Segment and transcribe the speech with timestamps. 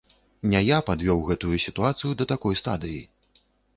[0.53, 2.99] Не я падвёў гэтую сітуацыю да такой стадыі.